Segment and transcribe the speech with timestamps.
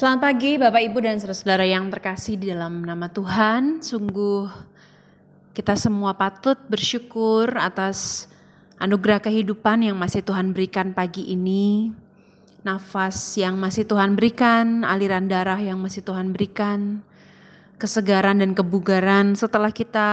[0.00, 3.84] Selamat pagi Bapak Ibu dan saudara-saudara yang terkasih di dalam nama Tuhan.
[3.84, 4.48] Sungguh
[5.52, 8.24] kita semua patut bersyukur atas
[8.80, 11.92] anugerah kehidupan yang masih Tuhan berikan pagi ini.
[12.64, 17.04] Nafas yang masih Tuhan berikan, aliran darah yang masih Tuhan berikan,
[17.76, 20.08] kesegaran dan kebugaran setelah kita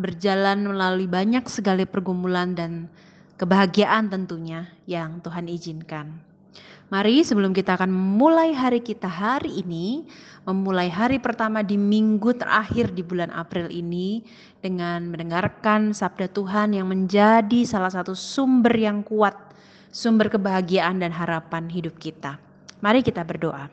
[0.00, 2.88] berjalan melalui banyak segala pergumulan dan
[3.36, 6.24] kebahagiaan tentunya yang Tuhan izinkan.
[6.86, 10.06] Mari sebelum kita akan memulai hari kita hari ini,
[10.46, 14.22] memulai hari pertama di minggu terakhir di bulan April ini
[14.62, 19.34] dengan mendengarkan sabda Tuhan yang menjadi salah satu sumber yang kuat,
[19.90, 22.38] sumber kebahagiaan dan harapan hidup kita.
[22.78, 23.66] Mari kita berdoa.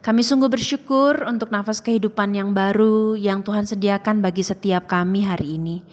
[0.00, 5.60] Kami sungguh bersyukur untuk nafas kehidupan yang baru yang Tuhan sediakan bagi setiap kami hari
[5.60, 5.84] ini.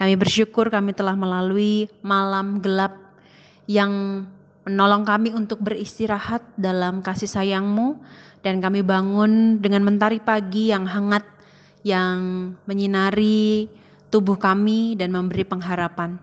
[0.00, 2.96] Kami bersyukur kami telah melalui malam gelap
[3.68, 4.24] yang
[4.66, 8.02] menolong kami untuk beristirahat dalam kasih sayangmu
[8.42, 11.22] dan kami bangun dengan mentari pagi yang hangat
[11.86, 13.70] yang menyinari
[14.10, 16.18] tubuh kami dan memberi pengharapan.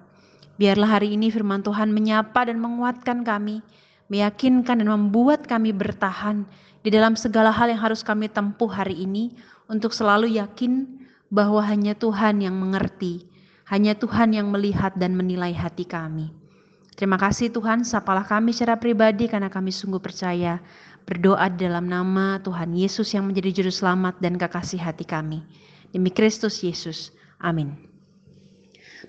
[0.59, 3.63] Biarlah hari ini firman Tuhan menyapa dan menguatkan kami,
[4.11, 6.44] meyakinkan dan membuat kami bertahan
[6.83, 9.31] di dalam segala hal yang harus kami tempuh hari ini
[9.72, 11.00] untuk selalu yakin
[11.31, 13.23] bahwa hanya Tuhan yang mengerti,
[13.72, 16.42] hanya Tuhan yang melihat dan menilai hati kami.
[16.94, 20.61] Terima kasih Tuhan, sapalah kami secara pribadi karena kami sungguh percaya
[21.09, 25.41] berdoa dalam nama Tuhan Yesus yang menjadi juru selamat dan kekasih hati kami.
[25.89, 27.09] Demi Kristus Yesus.
[27.41, 27.94] Amin.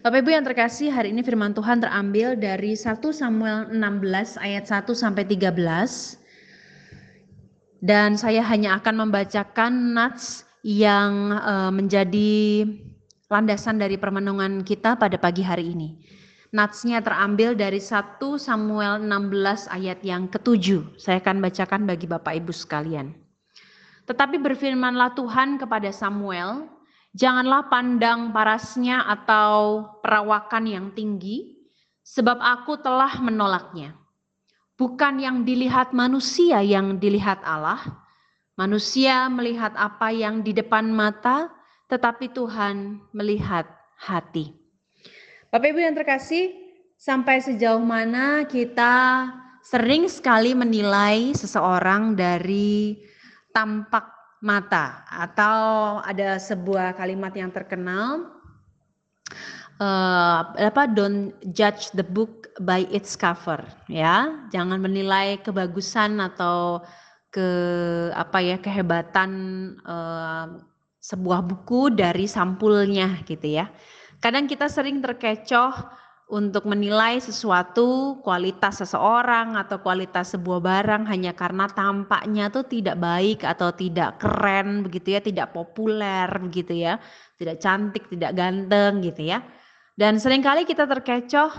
[0.03, 4.91] Bapak Ibu yang terkasih, hari ini firman Tuhan terambil dari 1 Samuel 16 ayat 1
[4.91, 6.19] sampai 13.
[7.85, 12.65] Dan saya hanya akan membacakan nats yang uh, menjadi
[13.29, 16.01] landasan dari permenungan kita pada pagi hari ini.
[16.55, 20.95] Natsnya terambil dari 1 Samuel 16 ayat yang ketujuh.
[21.03, 23.11] Saya akan bacakan bagi Bapak Ibu sekalian.
[24.07, 26.71] Tetapi berfirmanlah Tuhan kepada Samuel,
[27.11, 31.59] janganlah pandang parasnya atau perawakan yang tinggi,
[32.07, 33.99] sebab aku telah menolaknya.
[34.79, 37.83] Bukan yang dilihat manusia yang dilihat Allah,
[38.55, 41.51] manusia melihat apa yang di depan mata,
[41.91, 43.67] tetapi Tuhan melihat
[43.99, 44.64] hati.
[45.55, 46.51] Bapak Ibu yang terkasih,
[46.99, 49.23] sampai sejauh mana kita
[49.63, 52.99] sering sekali menilai seseorang dari
[53.55, 54.03] tampak
[54.43, 58.35] mata atau ada sebuah kalimat yang terkenal
[59.79, 64.51] uh, apa don't judge the book by its cover ya.
[64.51, 66.83] Jangan menilai kebagusan atau
[67.31, 67.47] ke
[68.11, 69.31] apa ya kehebatan
[69.87, 70.67] uh,
[70.99, 73.71] sebuah buku dari sampulnya gitu ya
[74.25, 76.01] Kadang kita sering terkecoh
[76.33, 83.45] untuk menilai sesuatu, kualitas seseorang atau kualitas sebuah barang hanya karena tampaknya tuh tidak baik
[83.45, 86.97] atau tidak keren begitu ya, tidak populer begitu ya,
[87.37, 89.45] tidak cantik, tidak ganteng gitu ya.
[89.93, 91.53] Dan sering kali kita terkecoh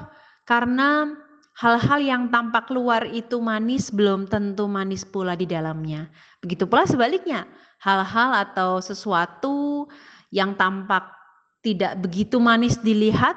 [0.49, 1.13] karena
[1.61, 6.09] hal-hal yang tampak luar itu manis belum tentu manis pula di dalamnya.
[6.41, 7.45] Begitu pula sebaliknya,
[7.77, 9.85] hal-hal atau sesuatu
[10.33, 11.24] yang tampak
[11.65, 13.33] tidak begitu manis dilihat,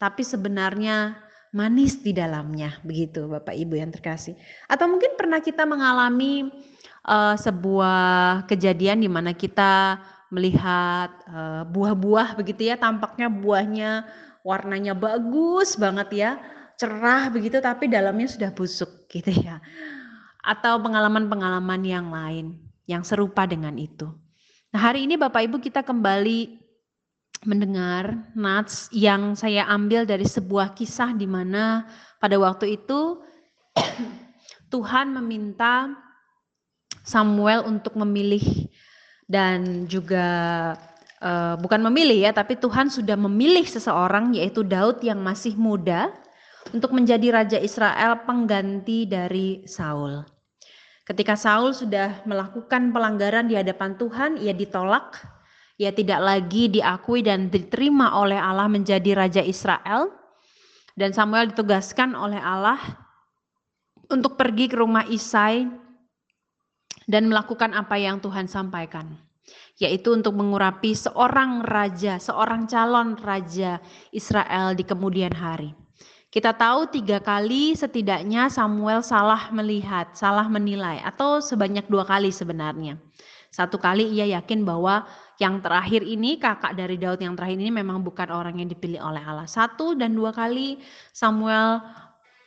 [0.00, 1.20] tapi sebenarnya
[1.52, 4.32] manis di dalamnya, begitu Bapak Ibu yang terkasih.
[4.64, 6.48] Atau mungkin pernah kita mengalami
[7.04, 10.00] uh, sebuah kejadian di mana kita
[10.32, 14.08] melihat uh, buah-buah begitu ya, tampaknya buahnya
[14.40, 16.30] warnanya bagus banget ya,
[16.80, 19.60] cerah begitu, tapi dalamnya sudah busuk gitu ya.
[20.40, 22.58] Atau pengalaman-pengalaman yang lain
[22.88, 24.08] yang serupa dengan itu.
[24.72, 26.61] Nah hari ini Bapak Ibu kita kembali
[27.42, 31.86] mendengar nats yang saya ambil dari sebuah kisah di mana
[32.22, 33.18] pada waktu itu
[34.72, 35.90] Tuhan meminta
[37.02, 38.70] Samuel untuk memilih
[39.26, 40.28] dan juga
[41.18, 46.14] uh, bukan memilih ya, tapi Tuhan sudah memilih seseorang yaitu Daud yang masih muda
[46.70, 50.22] untuk menjadi raja Israel pengganti dari Saul.
[51.02, 55.18] Ketika Saul sudah melakukan pelanggaran di hadapan Tuhan, ia ditolak
[55.82, 60.14] ia tidak lagi diakui dan diterima oleh Allah menjadi raja Israel.
[60.94, 62.78] Dan Samuel ditugaskan oleh Allah
[64.12, 65.66] untuk pergi ke rumah Isai
[67.08, 69.16] dan melakukan apa yang Tuhan sampaikan,
[69.80, 73.80] yaitu untuk mengurapi seorang raja, seorang calon raja
[74.12, 75.72] Israel di kemudian hari.
[76.32, 82.96] Kita tahu tiga kali setidaknya Samuel salah melihat, salah menilai, atau sebanyak dua kali sebenarnya.
[83.52, 85.04] Satu kali ia yakin bahwa
[85.42, 89.18] yang terakhir ini kakak dari Daud yang terakhir ini memang bukan orang yang dipilih oleh
[89.18, 89.50] Allah.
[89.50, 90.78] Satu dan dua kali
[91.10, 91.82] Samuel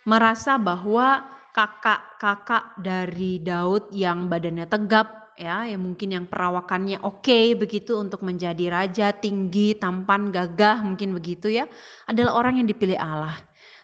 [0.07, 7.51] merasa bahwa kakak-kakak dari Daud yang badannya tegap ya, yang mungkin yang perawakannya oke okay,
[7.51, 11.67] begitu untuk menjadi raja tinggi, tampan, gagah mungkin begitu ya,
[12.07, 13.35] adalah orang yang dipilih Allah.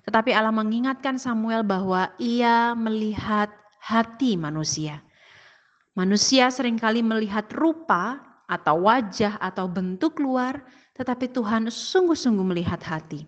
[0.08, 3.52] Tetapi Allah mengingatkan Samuel bahwa ia melihat
[3.84, 5.04] hati manusia.
[5.92, 10.60] Manusia sering kali melihat rupa atau wajah atau bentuk luar,
[11.00, 13.24] tetapi Tuhan sungguh-sungguh melihat hati.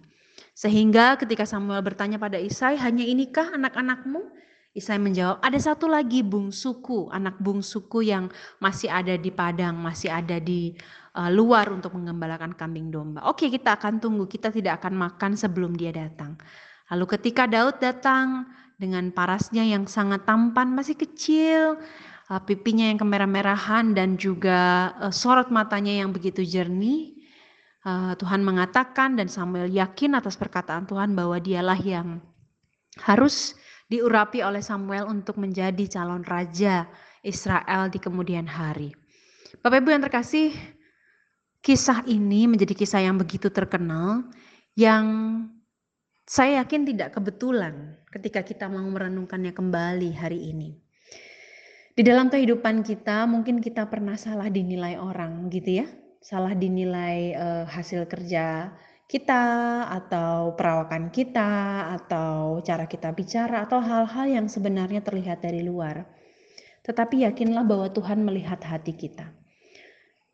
[0.52, 4.44] Sehingga ketika Samuel bertanya pada Isai, hanya inikah anak-anakmu?
[4.74, 10.42] Isai menjawab, ada satu lagi bungsuku, anak bungsuku yang masih ada di padang, masih ada
[10.42, 10.74] di
[11.14, 13.22] uh, luar untuk mengembalakan kambing domba.
[13.30, 16.42] Oke, kita akan tunggu, kita tidak akan makan sebelum dia datang.
[16.90, 18.50] Lalu ketika Daud datang
[18.82, 21.78] dengan parasnya yang sangat tampan, masih kecil,
[22.30, 27.18] uh, pipinya yang kemerah-merahan dan juga uh, sorot matanya yang begitu jernih,
[27.84, 32.22] uh, Tuhan mengatakan dan Samuel yakin atas perkataan Tuhan bahwa dialah yang
[33.02, 33.58] harus
[33.90, 36.88] diurapi oleh Samuel untuk menjadi calon raja
[37.24, 38.94] Israel di kemudian hari.
[39.64, 40.52] Bapak Ibu yang terkasih,
[41.64, 44.28] kisah ini menjadi kisah yang begitu terkenal
[44.76, 45.06] yang
[46.28, 50.83] saya yakin tidak kebetulan ketika kita mau merenungkannya kembali hari ini.
[51.94, 55.88] Di dalam kehidupan kita mungkin kita pernah salah dinilai orang gitu ya
[56.24, 58.72] salah dinilai uh, hasil kerja
[59.12, 59.44] kita
[59.92, 61.52] atau perawakan kita
[62.00, 66.08] atau cara kita bicara atau hal-hal yang sebenarnya terlihat dari luar.
[66.88, 69.28] Tetapi yakinlah bahwa Tuhan melihat hati kita.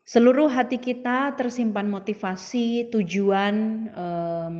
[0.06, 3.54] Seluruh hati kita tersimpan motivasi, tujuan,
[3.94, 4.56] um,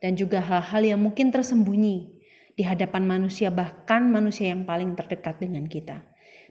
[0.00, 2.19] dan juga hal-hal yang mungkin tersembunyi
[2.60, 6.04] di hadapan manusia, bahkan manusia yang paling terdekat dengan kita.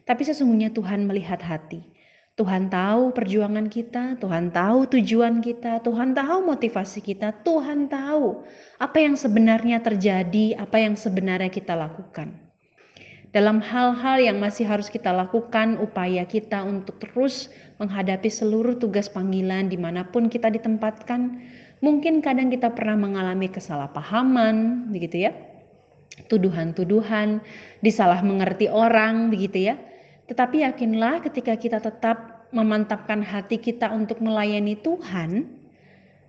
[0.09, 1.85] Tapi sesungguhnya Tuhan melihat hati.
[2.33, 8.41] Tuhan tahu perjuangan kita, Tuhan tahu tujuan kita, Tuhan tahu motivasi kita, Tuhan tahu
[8.81, 12.33] apa yang sebenarnya terjadi, apa yang sebenarnya kita lakukan.
[13.29, 19.69] Dalam hal-hal yang masih harus kita lakukan, upaya kita untuk terus menghadapi seluruh tugas panggilan
[19.69, 21.38] di mana pun kita ditempatkan,
[21.85, 25.49] mungkin kadang kita pernah mengalami kesalahpahaman, begitu ya,
[26.31, 27.41] tuduhan-tuduhan,
[27.83, 29.75] disalah mengerti orang, begitu ya
[30.29, 35.50] tetapi yakinlah ketika kita tetap memantapkan hati kita untuk melayani Tuhan,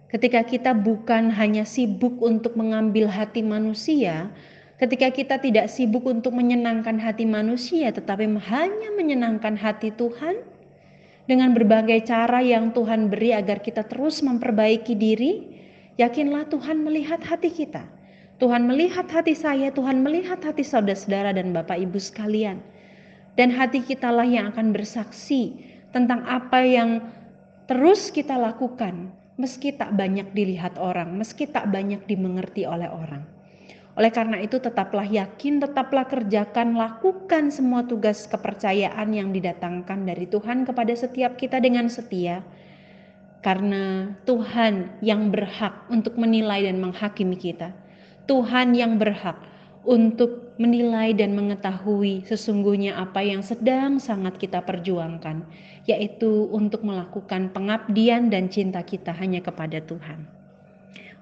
[0.08, 4.32] ketika kita bukan hanya sibuk untuk mengambil hati manusia,
[4.80, 10.48] ketika kita tidak sibuk untuk menyenangkan hati manusia, tetapi hanya menyenangkan hati Tuhan
[11.28, 15.60] dengan berbagai cara yang Tuhan beri agar kita terus memperbaiki diri,
[16.00, 17.84] yakinlah Tuhan melihat hati kita.
[18.40, 22.64] Tuhan melihat hati saya, Tuhan melihat hati saudara-saudara dan Bapak Ibu sekalian
[23.36, 25.60] dan hati kitalah yang akan bersaksi
[25.92, 27.04] tentang apa yang
[27.68, 33.24] terus kita lakukan meski tak banyak dilihat orang, meski tak banyak dimengerti oleh orang.
[34.00, 40.64] Oleh karena itu tetaplah yakin, tetaplah kerjakan, lakukan semua tugas kepercayaan yang didatangkan dari Tuhan
[40.64, 42.40] kepada setiap kita dengan setia.
[43.40, 47.72] Karena Tuhan yang berhak untuk menilai dan menghakimi kita.
[48.28, 49.38] Tuhan yang berhak
[49.84, 55.40] untuk menilai dan mengetahui sesungguhnya apa yang sedang sangat kita perjuangkan,
[55.88, 60.28] yaitu untuk melakukan pengabdian dan cinta kita hanya kepada Tuhan.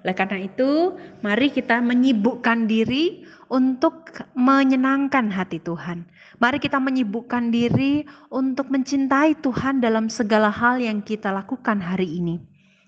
[0.02, 0.94] Oleh karena itu,
[1.26, 6.06] mari kita menyibukkan diri untuk menyenangkan hati Tuhan.
[6.38, 12.38] Mari kita menyibukkan diri untuk mencintai Tuhan dalam segala hal yang kita lakukan hari ini.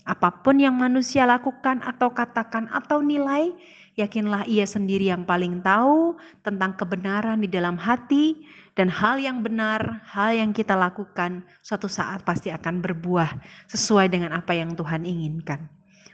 [0.07, 3.51] Apa pun yang manusia lakukan atau katakan atau nilai,
[3.99, 6.15] Yakinlah ia sendiri yang paling tahu
[6.47, 8.39] tentang kebenaran di dalam hati
[8.79, 13.35] dan hal yang benar, hal yang kita lakukan suatu saat pasti akan berbuah
[13.67, 15.67] sesuai dengan apa yang Tuhan inginkan.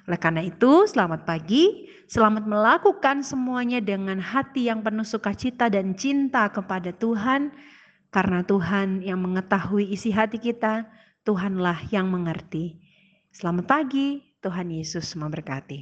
[0.07, 6.47] Oleh karena itu, selamat pagi, selamat melakukan semuanya dengan hati yang penuh sukacita dan cinta
[6.47, 7.51] kepada Tuhan,
[8.15, 10.87] karena Tuhan yang mengetahui isi hati kita,
[11.27, 12.79] Tuhanlah yang mengerti.
[13.35, 15.75] Selamat pagi, Tuhan Yesus memberkati.